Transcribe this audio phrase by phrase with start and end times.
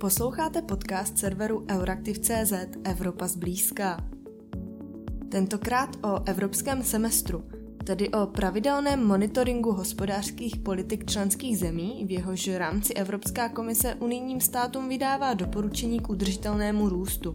[0.00, 2.52] Posloucháte podcast serveru Euraktiv.cz
[2.84, 4.08] Evropa zblízka.
[5.30, 7.44] Tentokrát o evropském semestru,
[7.86, 14.88] tedy o pravidelném monitoringu hospodářských politik členských zemí, v jehož rámci Evropská komise unijním státům
[14.88, 17.34] vydává doporučení k udržitelnému růstu.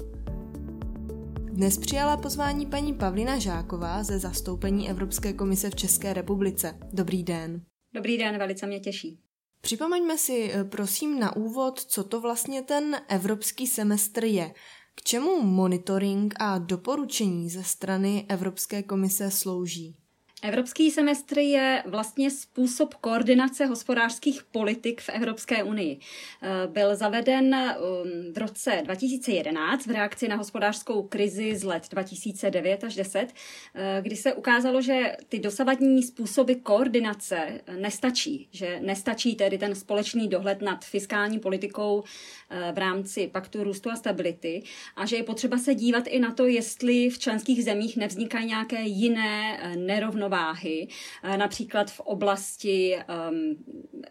[1.52, 6.78] Dnes přijala pozvání paní Pavlina Žáková ze zastoupení Evropské komise v České republice.
[6.94, 7.62] Dobrý den.
[7.96, 9.31] Dobrý den, velice mě těší.
[9.62, 14.54] Připomeňme si eh, prosím na úvod, co to vlastně ten evropský semestr je.
[14.96, 20.01] K čemu monitoring a doporučení ze strany Evropské komise slouží?
[20.44, 26.00] Evropský semestr je vlastně způsob koordinace hospodářských politik v Evropské unii.
[26.42, 32.84] Eh, byl zaveden um, v roce 2011 v reakci na hospodářskou krizi z let 2009
[32.84, 33.34] až 10,
[33.76, 40.28] eh, kdy se ukázalo, že ty dosavadní způsoby koordinace nestačí, že nestačí tedy ten společný
[40.28, 42.04] dohled nad fiskální politikou
[42.50, 44.64] eh, v rámci paktu růstu a stability
[44.96, 48.82] a že je potřeba se dívat i na to, jestli v členských zemích nevznikají nějaké
[48.82, 50.88] jiné nerovnováhy nerovnováhy,
[51.24, 52.96] eh, například v oblasti
[53.30, 53.56] um,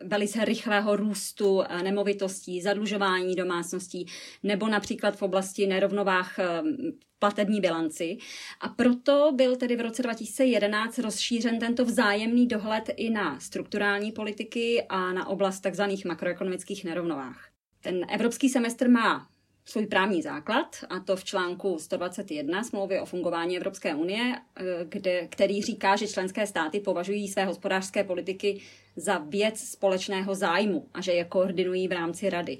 [0.01, 4.07] velice rychlého růstu eh, nemovitostí, zadlužování domácností,
[4.43, 6.77] nebo například v oblasti nerovnováh um,
[7.19, 8.17] platební bilanci.
[8.61, 14.83] A proto byl tedy v roce 2011 rozšířen tento vzájemný dohled i na strukturální politiky
[14.89, 15.83] a na oblast tzv.
[16.07, 17.49] makroekonomických nerovnovách.
[17.81, 19.27] Ten evropský semestr má
[19.65, 25.27] svůj právní základ, a to v článku 121 smlouvy o fungování Evropské unie, eh, kde,
[25.27, 28.61] který říká, že členské státy považují své hospodářské politiky
[28.97, 32.59] za věc společného zájmu a že je koordinují v rámci rady.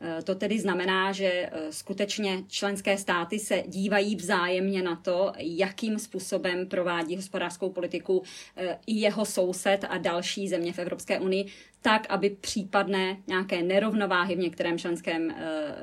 [0.00, 5.98] Eh, to tedy znamená, že eh, skutečně členské státy se dívají vzájemně na to, jakým
[5.98, 8.22] způsobem provádí hospodářskou politiku
[8.56, 11.46] eh, i jeho soused a další země v Evropské unii,
[11.82, 15.34] tak, aby případné nějaké nerovnováhy v některém členském,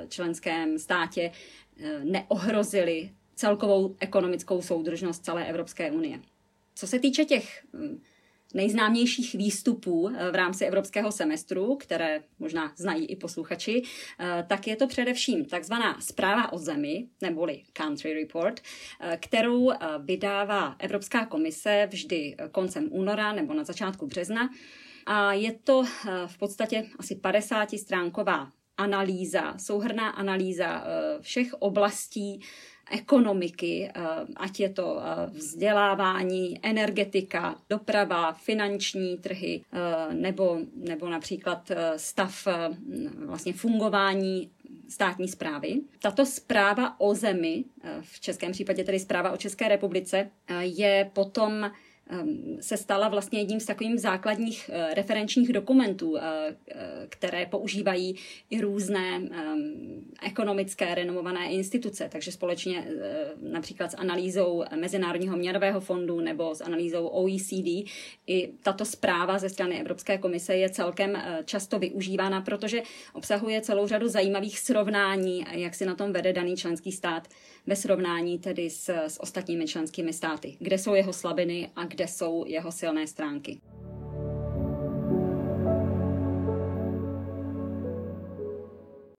[0.10, 1.32] členském státě
[2.04, 6.20] neohrozily celkovou ekonomickou soudržnost celé Evropské unie.
[6.76, 8.02] Co se týče těch hm,
[8.54, 13.82] nejznámějších výstupů eh, v rámci evropského semestru, které možná znají i posluchači,
[14.20, 19.72] eh, tak je to především takzvaná zpráva o zemi, neboli Country Report, eh, kterou
[20.04, 24.50] vydává Evropská komise vždy koncem února nebo na začátku března.
[25.06, 25.84] A je to
[26.26, 30.84] v podstatě asi 50 stránková analýza, souhrná analýza
[31.22, 32.42] všech oblastí
[32.92, 34.02] ekonomiky, eh,
[34.36, 42.48] ať je to eh, vzdělávání, energetika, doprava, finanční trhy eh, nebo, nebo například stav
[43.26, 44.50] vlastně fungování
[44.90, 45.82] státní zprávy.
[46.02, 47.64] Tato zpráva o zemi,
[48.02, 50.30] v českém případě tedy zpráva o České republice,
[50.60, 51.72] je potom
[52.60, 56.22] se stala vlastně jedním z takových základních eh, referenčních dokumentů, eh,
[56.68, 58.16] eh, které používají
[58.50, 62.10] i různé ehm, ekonomické renomované instituce.
[62.12, 62.88] Takže společně
[63.42, 67.86] například s analýzou Mezinárodního měnového fondu nebo s analýzou OECD
[68.28, 72.82] i tato zpráva ze strany Evropské komise je celkem často využívána, protože
[73.14, 77.28] obsahuje celou řadu zajímavých srovnání, jak si na tom vede daný členský stát
[77.68, 82.44] ve srovnání tedy s, s ostatními členskými státy, kde jsou jeho slabiny a kde jsou
[82.48, 83.60] jeho silné stránky.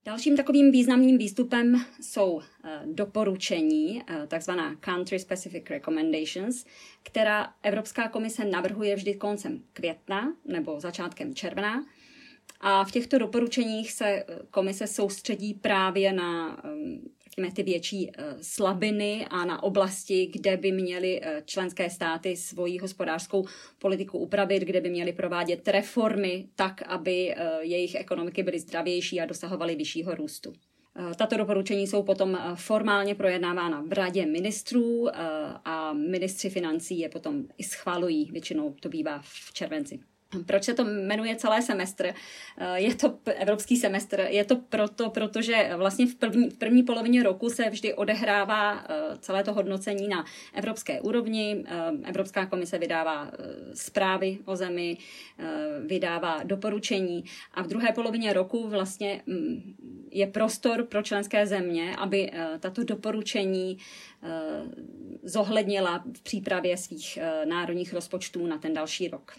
[0.04, 6.64] Dalším takovým významným výstupem jsou eh, doporučení, eh, takzvaná Country Specific Recommendations,
[7.02, 11.86] která Evropská komise navrhuje vždy koncem května nebo začátkem června.
[12.60, 16.62] A v těchto doporučeních se eh, komise soustředí právě na
[17.34, 22.78] řekněme, ty větší eh, slabiny a na oblasti, kde by měly eh, členské státy svoji
[22.78, 23.46] hospodářskou
[23.78, 29.26] politiku upravit, kde by měly provádět reformy tak, aby eh, jejich ekonomiky byly zdravější a
[29.26, 30.52] dosahovaly vyššího růstu.
[31.16, 35.08] Tato doporučení jsou potom formálně projednávána v radě ministrů
[35.64, 39.98] a ministři financí je potom i schvalují, většinou to bývá v červenci.
[40.46, 42.06] Proč se to jmenuje celé semestr?
[42.06, 47.22] Eh, je to evropský semestr, je to proto, protože vlastně v první, v první polovině
[47.22, 50.24] roku se vždy odehrává eh, celé to hodnocení na
[50.54, 51.64] evropské úrovni.
[51.66, 53.30] Eh, Evropská komise vydává
[53.74, 54.96] zprávy o zemi,
[55.86, 57.24] vydává doporučení
[57.54, 59.74] a v druhé polovině roku vlastně mm,
[60.10, 62.30] je prostor pro členské země, aby
[62.60, 63.78] tato doporučení
[65.22, 69.32] zohlednila v přípravě svých národních rozpočtů na ten další rok.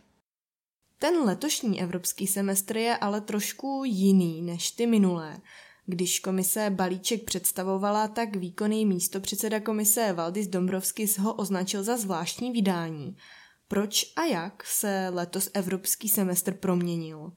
[0.99, 5.41] Ten letošní evropský semestr je ale trošku jiný než ty minulé.
[5.85, 12.51] Když komise balíček představovala, tak výkonný místo předseda komise Valdis Dombrovskis ho označil za zvláštní
[12.51, 13.15] vydání.
[13.67, 17.31] Proč a jak se letos evropský semestr proměnil?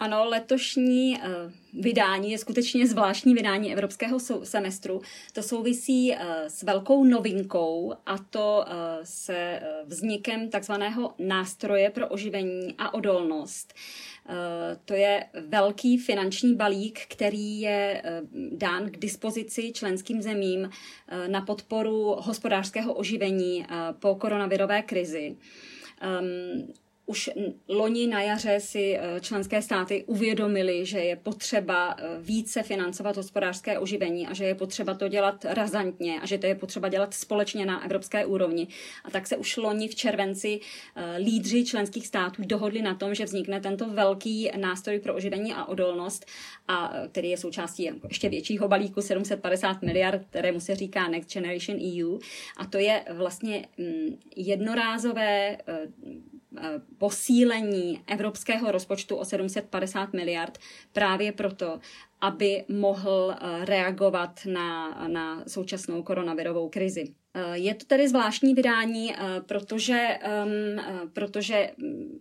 [0.00, 5.00] Ano, letošní uh, vydání je skutečně zvláštní vydání evropského semestru.
[5.32, 6.18] To souvisí uh,
[6.48, 8.74] s velkou novinkou a to uh,
[9.04, 13.74] se vznikem takzvaného nástroje pro oživení a odolnost.
[14.84, 18.02] To je velký finanční balík, který je
[18.52, 20.70] dán k dispozici členským zemím
[21.26, 23.66] na podporu hospodářského oživení
[23.98, 25.36] po koronavirové krizi.
[27.10, 27.30] Už
[27.68, 33.78] loni na jaře si eh, členské státy uvědomili, že je potřeba eh, více financovat hospodářské
[33.78, 37.66] oživení a že je potřeba to dělat razantně a že to je potřeba dělat společně
[37.66, 38.68] na evropské úrovni.
[39.04, 40.60] A tak se už loni v červenci
[40.96, 45.64] eh, lídři členských států dohodli na tom, že vznikne tento velký nástroj pro oživení a
[45.64, 46.26] odolnost,
[46.68, 52.18] a který je součástí ještě většího balíku 750 miliard, kterému se říká Next Generation EU.
[52.56, 55.58] A to je vlastně mm, jednorázové
[56.98, 60.58] posílení evropského rozpočtu o 750 miliard
[60.92, 61.80] právě proto,
[62.20, 67.14] aby mohl eh, reagovat na, na současnou koronavirovou krizi.
[67.34, 69.14] Eh, je to tedy zvláštní vydání,
[69.46, 70.18] protože,
[71.12, 71.70] protože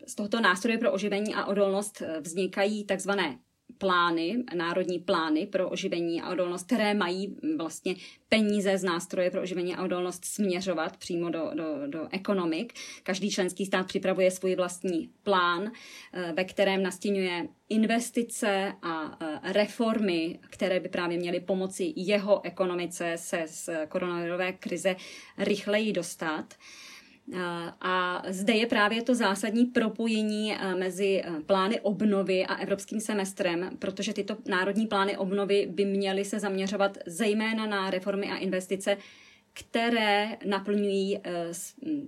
[0.07, 3.39] z tohoto nástroje pro oživení a odolnost vznikají takzvané
[3.79, 7.95] plány, národní plány pro oživení a odolnost, které mají vlastně
[8.29, 12.73] peníze z nástroje pro oživení a odolnost směřovat přímo do, do, do ekonomik.
[13.03, 15.71] Každý členský stát připravuje svůj vlastní plán,
[16.13, 23.13] eh, ve kterém nastínuje investice a eh, reformy, které by právě měly pomoci jeho ekonomice
[23.15, 24.95] se z koronavirové krize
[25.37, 26.53] rychleji dostat.
[27.81, 33.69] A zde je právě to zásadní propojení eh, mezi eh, plány obnovy a evropským semestrem,
[33.79, 38.97] protože tyto národní plány obnovy by měly se zaměřovat zejména na reformy a investice
[39.59, 41.53] které naplňují eh,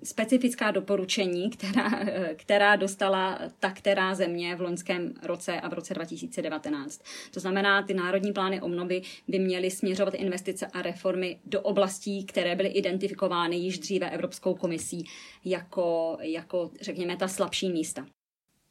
[0.03, 5.94] specifická doporučení, která, eh, která dostala ta která země v loňském roce a v roce
[5.94, 7.01] 2019.
[7.33, 12.56] To znamená, ty národní plány obnovy by měly směřovat investice a reformy do oblastí, které
[12.56, 15.06] byly identifikovány již dříve Evropskou komisí
[15.45, 18.06] jako, jako řekněme, ta slabší místa.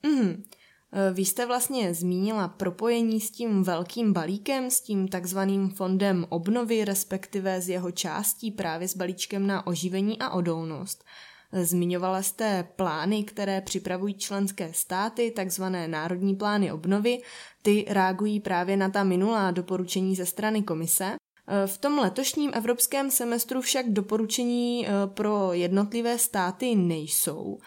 [0.03, 0.43] Mm.
[0.93, 6.85] Eh, vy jste vlastně zmínila propojení s tím velkým balíkem, s tím takzvaným fondem obnovy,
[6.85, 11.05] respektive z jeho částí právě s balíčkem na oživení a odolnost.
[11.53, 17.19] Eh, zmiňovala jste plány, které připravují členské státy, takzvané národní plány obnovy.
[17.63, 21.05] Ty reagují právě na ta minulá doporučení ze strany komise.
[21.47, 27.59] Eh, v tom letošním evropském semestru však doporučení pro jednotlivé státy nejsou.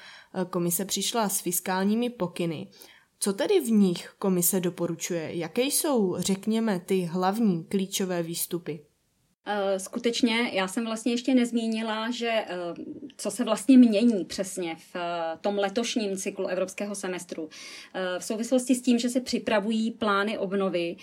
[0.49, 2.67] Komise přišla s fiskálními pokyny.
[3.23, 5.35] Co tedy v nich komise doporučuje?
[5.35, 8.85] Jaké jsou, řekněme, ty hlavní klíčové výstupy?
[9.45, 12.47] Eh, skutečně, já jsem vlastně ještě nezmínila, že eh,
[13.17, 17.49] co se vlastně mění přesně v eh, tom letošním cyklu evropského semestru.
[18.19, 20.95] V souvislosti s tím, že se připravují plány obnovy,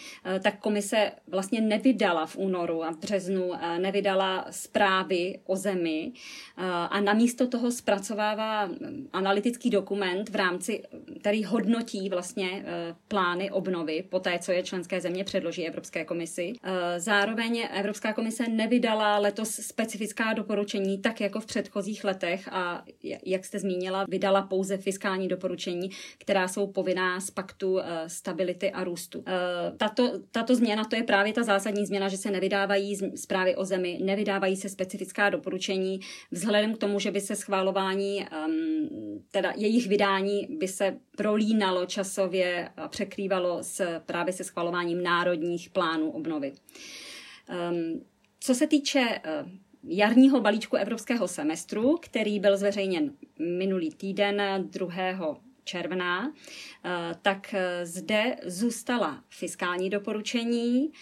[0.43, 6.13] tak komise vlastně nevydala v únoru a v březnu, nevydala zprávy o zemi
[6.91, 10.83] a namísto toho zpracovává hm, analytický dokument v rámci,
[11.21, 12.65] který hodnotí vlastně
[13.09, 16.53] plány obnovy po té, co je členské země předloží Evropské komisi.
[16.99, 22.85] Zároveň Evropská komise komise nevydala letos specifická doporučení, tak jako v předchozích letech a
[23.27, 28.85] jak jste zmínila, vydala pouze fiskální doporučení, která jsou povinná z paktu uh, stability a
[28.85, 29.19] růstu.
[29.19, 29.25] Uh,
[29.77, 33.99] tato, tato změna, to je právě ta zásadní změna, že se nevydávají zprávy o zemi,
[34.03, 40.46] nevydávají se specifická doporučení, vzhledem k tomu, že by se schválování, um, teda jejich vydání
[40.51, 46.53] by se prolínalo časově a překrývalo s, právě se schvalováním národních plánů obnovy.
[47.70, 48.09] Um,
[48.41, 49.44] co se týče eh,
[49.85, 56.32] jarního balíčku evropského semestru, který byl zveřejněn minulý týden 2 června,
[56.84, 56.91] eh,
[57.22, 60.93] tak eh, zde zůstala fiskální doporučení,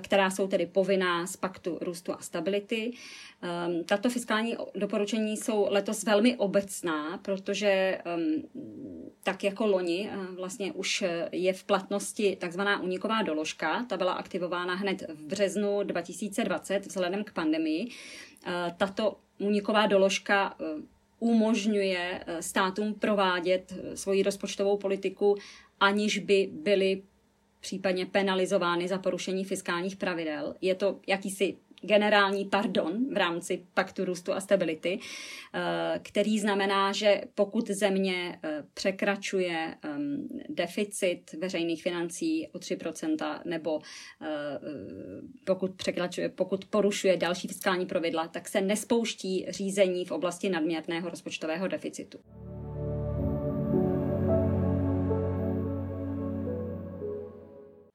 [0.00, 2.92] která jsou tedy povinná z paktu růstu a stability.
[3.42, 8.42] Ehm, tato fiskální doporučení jsou letos velmi obecná, protože ehm,
[9.22, 13.84] tak jako loni eh, vlastně už je v platnosti takzvaná uniková doložka.
[13.88, 17.90] Ta byla aktivována hned v březnu 2020 vzhledem k pandemii.
[18.46, 20.64] Eh, tato uniková doložka eh,
[21.18, 25.36] umožňuje státům provádět svoji rozpočtovou politiku,
[25.80, 27.02] aniž by byly
[27.60, 30.54] případně penalizovány za porušení fiskálních pravidel.
[30.60, 34.98] Je to jakýsi generální pardon v rámci paktu růstu a stability,
[35.54, 43.80] eh, který znamená, že pokud země eh, překračuje ehm, deficit veřejných financí o 3% nebo
[44.22, 44.26] eh,
[45.44, 51.68] pokud, překračuje, pokud porušuje další fiskální pravidla, tak se nespouští řízení v oblasti nadměrného rozpočtového
[51.68, 52.18] deficitu.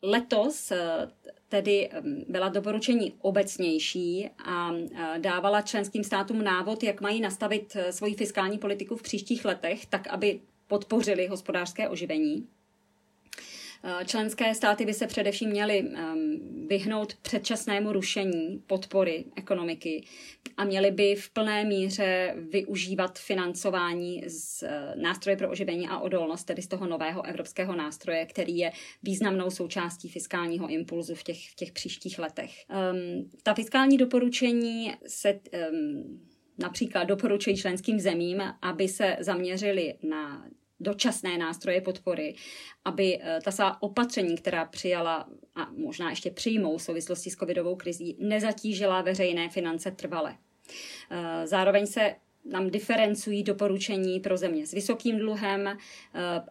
[0.04, 0.72] letos
[1.54, 1.90] tedy
[2.28, 4.72] byla doporučení obecnější a
[5.18, 10.40] dávala členským státům návod, jak mají nastavit svoji fiskální politiku v příštích letech, tak aby
[10.68, 12.48] podpořili hospodářské oživení.
[13.86, 20.06] Eh, členské státy by se především měly ehm, vyhnout předčasnému rušení podpory ekonomiky
[20.58, 26.44] a měly by v plné míře využívat financování z eh, nástroje pro oživení a odolnost,
[26.44, 28.72] tedy z toho nového evropského nástroje, který je
[29.04, 32.52] významnou součástí fiskálního impulzu v těch, v těch příštích letech.
[32.70, 35.40] Um, ta fiskální doporučení se
[35.72, 36.20] um,
[36.58, 40.46] například doporučují členským zemím, aby se zaměřili na
[40.84, 42.36] dočasné nástroje podpory,
[42.86, 47.76] aby eh, ta svá opatření, která přijala a možná ještě přijmou v souvislosti s covidovou
[47.76, 50.38] krizí, nezatížila veřejné finance trvale.
[51.12, 55.78] Eh, zároveň se nám diferencují doporučení pro země s vysokým dluhem eh,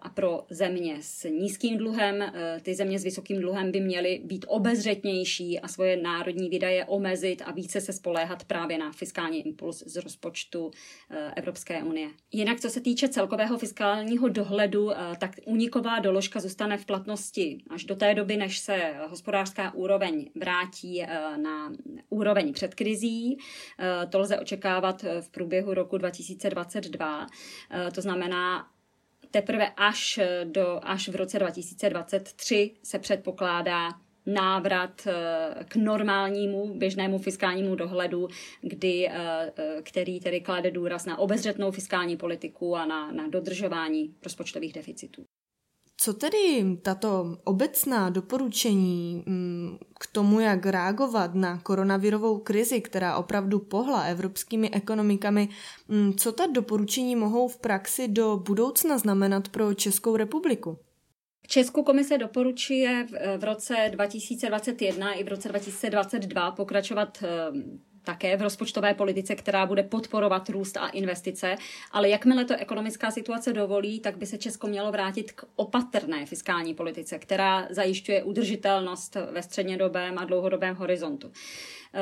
[0.03, 2.23] a pro země s nízkým dluhem.
[2.23, 7.43] Eh, ty země s vysokým dluhem by měly být obezřetnější a svoje národní výdaje omezit
[7.47, 10.71] a více se spoléhat právě na fiskální impuls z rozpočtu
[11.11, 12.09] eh, Evropské unie.
[12.33, 17.97] Jinak, co se týče celkového fiskálního dohledu, tak uniková doložka zůstane v platnosti až do
[17.97, 21.03] té doby, než se hospodářská úroveň vrátí
[21.37, 21.73] na
[22.09, 23.39] úroveň před krizí.
[24.11, 27.27] To lze očekávat v průběhu roku 2022.
[27.71, 28.67] Eh, to znamená,
[29.31, 33.89] teprve až, do, až v roce 2023 se předpokládá
[34.27, 38.29] návrat eh, k normálnímu běžnému fiskálnímu dohledu,
[38.61, 44.73] kdy, eh, který tedy klade důraz na obezřetnou fiskální politiku a na, na dodržování rozpočtových
[44.73, 45.25] deficitů.
[46.05, 53.59] Co tedy tato obecná doporučení mm, k tomu, jak reagovat na koronavirovou krizi, která opravdu
[53.59, 55.49] pohla evropskými ekonomikami,
[55.89, 60.79] mm, co ta doporučení mohou v praxi do budoucna znamenat pro Českou republiku?
[61.47, 63.07] Českou komise doporučuje
[63.39, 67.19] v roce 2021 i v roce 2022 pokračovat
[68.05, 71.57] také v rozpočtové politice, která bude podporovat růst a investice,
[71.93, 76.75] ale jakmile to ekonomická situace dovolí, tak by se Česko mělo vrátit k opatrné fiskální
[76.75, 81.33] politice, která zajišťuje udržitelnost ve střednědobém a dlouhodobém horizontu.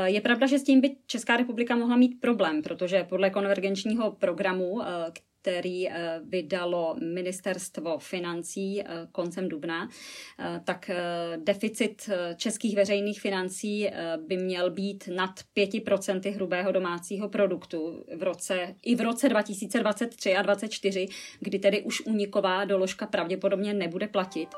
[0.04, 4.80] Je pravda, že s tím by Česká republika mohla mít problém, protože podle konvergenčního programu,
[5.42, 9.88] který eh, vydalo ministerstvo financí eh, koncem dubna,
[10.38, 10.90] eh, tak
[11.37, 13.88] deficit českých veřejných financí
[14.26, 20.42] by měl být nad 5% hrubého domácího produktu v roce, i v roce 2023 a
[20.42, 21.09] 2024,
[21.40, 24.49] kdy tedy už uniková doložka pravděpodobně nebude platit.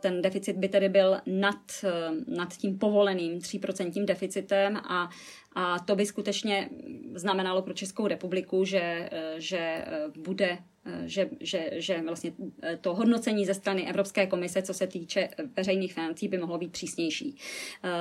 [0.00, 1.84] Ten deficit by tedy byl nad,
[2.26, 5.10] nad tím povoleným 3% deficitem a
[5.54, 6.70] a to by skutečně
[7.14, 9.84] znamenalo pro Českou republiku, že, že
[10.16, 10.58] bude
[11.04, 12.32] že, že, že vlastně
[12.80, 17.36] to hodnocení ze strany Evropské komise, co se týče veřejných financí, by mohlo být přísnější.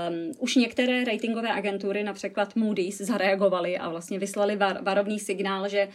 [0.09, 5.87] Um, už některé ratingové agentury, například Moody's, zareagovaly a vlastně vyslali var, varovný signál, že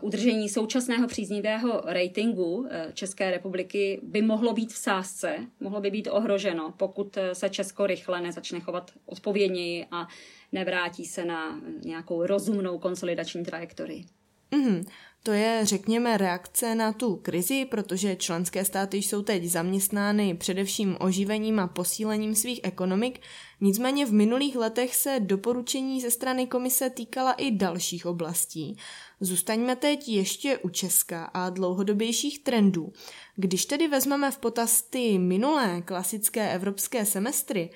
[0.00, 6.74] udržení současného příznivého ratingu České republiky by mohlo být v sázce, mohlo by být ohroženo,
[6.76, 10.08] pokud se Česko rychle nezačne chovat odpovědněji a
[10.52, 14.04] nevrátí se na nějakou rozumnou konsolidační trajektorii.
[14.52, 14.84] Mm-hmm.
[15.22, 21.58] To je, řekněme, reakce na tu krizi, protože členské státy jsou teď zaměstnány především oživením
[21.58, 23.20] a posílením svých ekonomik.
[23.60, 28.76] Nicméně v minulých letech se doporučení ze strany komise týkala i dalších oblastí.
[29.24, 32.92] Zůstaňme teď ještě u Česka a dlouhodobějších trendů.
[33.36, 37.70] Když tedy vezmeme v potaz ty minulé klasické evropské semestry,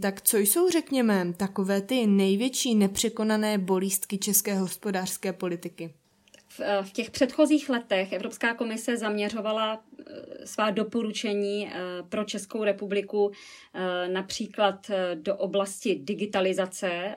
[0.00, 5.94] tak co jsou, řekněme, takové ty největší nepřekonané bolístky české hospodářské politiky?
[6.82, 9.91] V těch předchozích letech Evropská komise zaměřovala Eh,
[10.44, 11.72] svá doporučení eh,
[12.08, 13.30] pro Českou republiku
[13.74, 17.16] eh, například do oblasti digitalizace.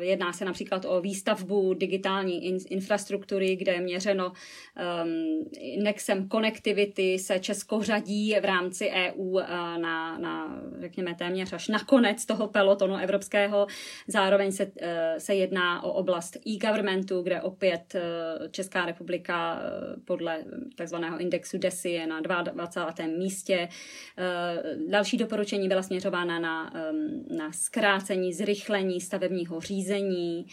[0.00, 4.32] Jedná se například o výstavbu digitální infrastruktury, kde je měřeno
[5.58, 9.38] indexem konektivity se Česko řadí v rámci EU
[9.80, 13.66] na, na řekněme, téměř až na konec toho pelotonu evropského.
[14.06, 14.72] Zároveň se,
[15.18, 17.96] se jedná o oblast e-governmentu, kde opět
[18.50, 19.62] Česká republika
[20.04, 20.44] podle
[20.76, 23.06] takzvaného indexu DESI je na 22.
[23.18, 23.68] místě.
[24.18, 26.72] Eh, další doporučení byla směřována na,
[27.36, 30.46] na zkrácení, zrychlení stavebního řízení,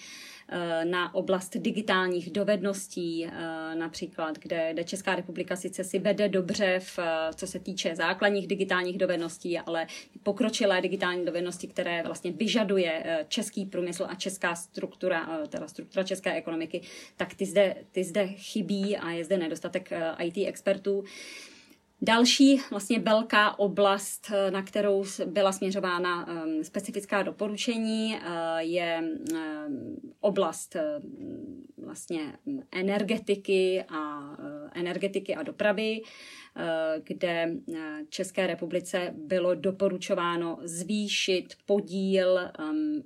[0.49, 3.31] eh, na oblast digitálních dovedností, eh,
[3.75, 6.99] například, kde, kde Česká republika sice si vede dobře, v,
[7.35, 9.87] co se týče základních digitálních dovedností, ale
[10.23, 16.81] pokročilé digitální dovednosti, které vlastně vyžaduje český průmysl a česká struktura, teda struktura české ekonomiky,
[17.17, 19.89] tak ty zde, ty zde chybí a je zde nedostatek
[20.23, 21.03] IT expertů.
[22.05, 26.27] Další vlastně velká oblast, na kterou byla směřována
[26.61, 28.17] specifická doporučení,
[28.57, 29.03] je
[30.19, 30.75] oblast
[31.77, 32.33] vlastně
[32.71, 34.35] energetiky a
[34.73, 36.01] energetiky a dopravy.
[36.55, 42.39] Eh, kde eh, České republice bylo doporučováno zvýšit podíl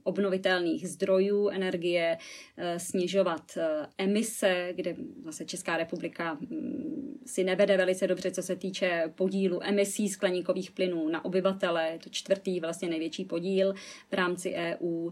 [0.04, 2.18] obnovitelných zdrojů energie,
[2.58, 3.58] eh, snižovat
[3.98, 10.10] emise, kde zase Česká republika mm, si nevede velice dobře, co se týče podílu emisí
[10.10, 13.74] skleníkových plynů na obyvatele, je to čtvrtý vlastně největší podíl
[14.12, 15.12] v rámci EU.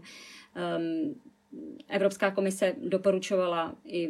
[1.88, 4.08] Evropská komise doporučovala i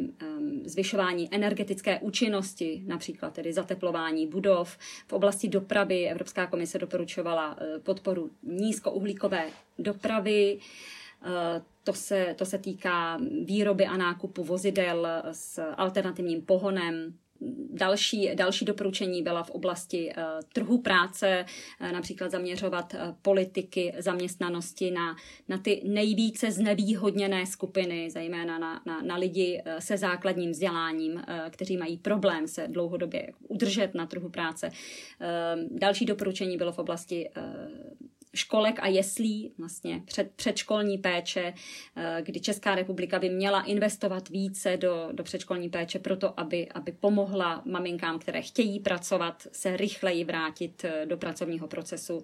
[0.65, 4.77] zvyšování energetické účinnosti, například tedy zateplování budov.
[5.07, 9.49] V oblasti dopravy Evropská komise doporučovala uh, podporu nízkouhlíkové
[9.79, 10.59] dopravy.
[11.25, 11.31] Uh,
[11.83, 17.13] to se, to se týká výroby a nákupu vozidel s alternativním pohonem,
[17.71, 21.45] Další, další doporučení byla v oblasti uh, trhu práce,
[21.81, 25.15] uh, například zaměřovat uh, politiky zaměstnanosti na,
[25.47, 31.97] na ty nejvíce znevýhodněné skupiny, zejména na, na, na lidi se základním vzděláním, kteří mají
[31.97, 34.69] problém se dlouhodobě udržet na trhu práce.
[35.71, 37.29] Další doporučení bylo v oblasti
[38.35, 41.53] školek a jeslí, vlastně před, předškolní péče,
[41.95, 46.91] eh, kdy Česká republika by měla investovat více do, do předškolní péče proto, aby, aby
[46.91, 52.23] pomohla maminkám, které chtějí pracovat, se rychleji vrátit eh, do pracovního procesu.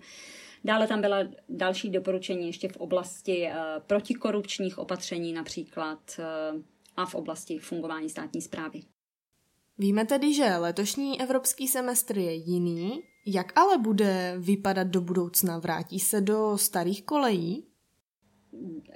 [0.64, 1.18] Dále tam byla
[1.50, 3.56] další doporučení ještě v oblasti eh,
[3.88, 6.20] protikorupčních opatření například
[6.96, 8.82] a v oblasti fungování státní zprávy.
[9.78, 15.60] Víme tedy, že letošní evropský semestr je jiný, jak ale bude vypadat do budoucna?
[15.60, 17.66] Vrátí se do starých kolejí?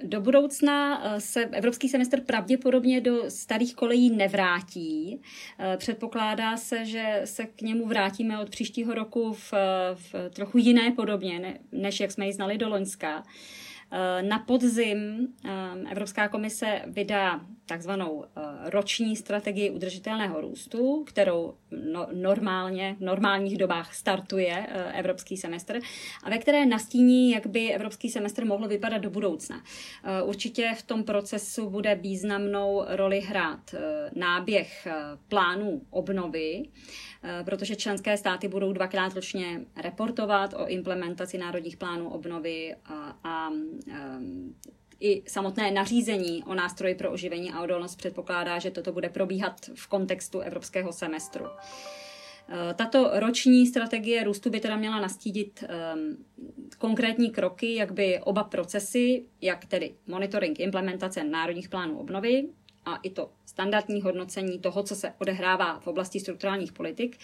[0.02, 5.22] Do budoucna eh, se evropský semestr pravděpodobně do starých kolejí nevrátí.
[5.58, 9.52] Eh, předpokládá se, že se k němu vrátíme od příštího roku v,
[9.94, 13.22] v trochu jiné podobě, než jak jsme ji znali do Loňska.
[13.92, 15.28] Eh, na podzim
[15.90, 21.54] Evropská komise vydá takzvanou eh, roční strategii udržitelného růstu, kterou
[21.92, 25.80] no, normálně, v normálních dobách startuje eh, evropský semestr
[26.24, 29.62] a ve které nastíní, jak by evropský semestr mohl vypadat do budoucna.
[30.04, 33.74] Eh, určitě v tom procesu bude významnou roli hrát
[34.14, 34.88] náběh
[35.28, 36.62] plánů obnovy,
[37.44, 43.50] protože členské státy budou dvakrát ročně reportovat o implementaci národních plánů obnovy a, a
[45.00, 49.86] i samotné nařízení o nástroji pro oživení a odolnost předpokládá, že toto bude probíhat v
[49.86, 51.44] kontextu evropského semestru.
[52.48, 56.24] Eh, tato roční strategie růstu by teda měla nastídit um,
[56.78, 62.48] konkrétní kroky, jak by oba procesy, jak tedy monitoring implementace národních plánů obnovy
[62.88, 67.18] a i to standardní hodnocení toho, co se odehrává v oblasti strukturálních politik,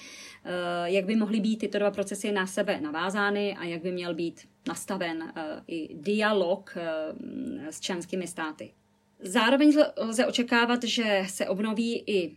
[0.45, 0.51] eh,
[0.85, 4.49] jak by mohly být tyto dva procesy na sebe navázány a jak by měl být
[4.69, 8.73] nastaven eh, i dialog eh, s členskými státy.
[9.21, 12.37] Zároveň lze očekávat, že se obnoví i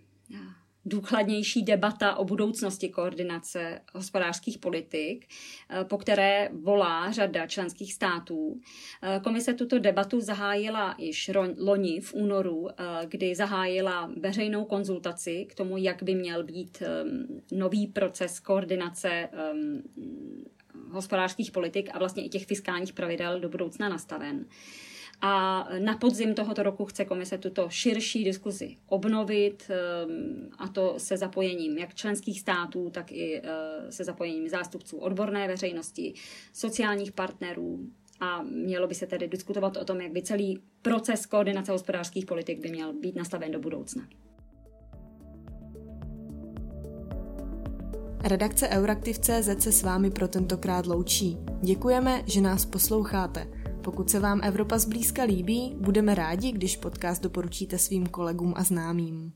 [0.87, 5.27] důkladnější debata o budoucnosti koordinace hospodářských politik,
[5.69, 8.61] eh, po které volá řada členských států.
[9.01, 15.55] Eh, komise tuto debatu zahájila již loni v únoru, eh, kdy zahájila veřejnou konzultaci k
[15.55, 19.81] tomu, jak by měl být ehm, nový proces koordinace ehm,
[20.89, 24.45] hospodářských politik a vlastně i těch fiskálních pravidel do budoucna nastaven.
[25.21, 31.17] A na podzim tohoto roku chce komise tuto širší diskuzi obnovit, ehm, a to se
[31.17, 36.13] zapojením jak členských států, tak i eh, se zapojením zástupců odborné veřejnosti,
[36.53, 37.79] sociálních partnerů,
[38.19, 42.59] a mělo by se tedy diskutovat o tom, jak by celý proces koordinace hospodářských politik
[42.59, 44.07] by měl být nastaven do budoucna.
[48.23, 51.37] Redakce Euraktiv.cz se s vámi pro tentokrát loučí.
[51.61, 53.47] Děkujeme, že nás posloucháte.
[53.87, 59.31] Pokud se vám Evropa zblízka líbí, budeme rádi, když podcast doporučíte svým kolegům a známým.